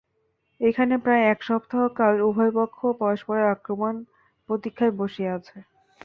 এইখানে 0.61 0.93
প্রায় 1.03 1.23
এক 1.27 1.39
সপ্তাহকাল 1.43 2.13
উভয় 2.27 2.53
পক্ষ 2.57 2.77
পরস্পরের 3.01 3.45
আক্রমণপ্রতীক্ষায় 3.53 4.93
বসিয়া 4.99 5.31
আছে। 5.37 5.57